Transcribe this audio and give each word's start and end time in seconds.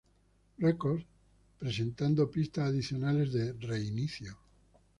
Records, 0.57 1.05
presentando 1.59 2.27
pistas 2.31 2.65
adicionales 2.69 3.31
de 3.33 3.53
"Reinicio. 3.53 4.35